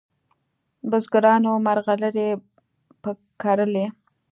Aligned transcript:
بزګرانو 0.89 1.51
مرغلري 1.65 2.29
په 3.03 3.09
کرلې 3.41 3.85